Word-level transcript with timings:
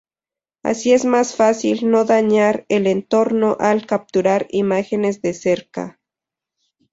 Así 0.63 0.93
es 0.93 1.05
más 1.05 1.35
fácil 1.35 1.91
no 1.91 2.05
dañar 2.05 2.65
el 2.69 2.87
entorno 2.87 3.55
al 3.59 3.85
capturar 3.85 4.47
imágenes 4.49 5.21
de 5.21 5.35
cerca. 5.35 5.99